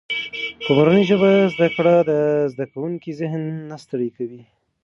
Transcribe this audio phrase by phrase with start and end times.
[0.65, 2.11] په مورنۍ ژبه زده کړه د
[2.53, 4.41] زده کوونکي ذهن نه ستړی کوي.